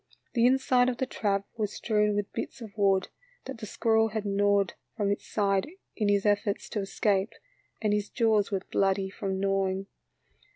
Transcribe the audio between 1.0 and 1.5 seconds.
trap